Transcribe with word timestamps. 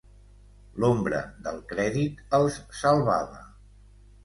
L'ombra 0.83 1.19
del 1.49 1.61
crèdit 1.73 2.25
els 2.39 2.59
salvava 2.81 3.47